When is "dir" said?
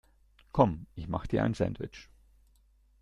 1.27-1.43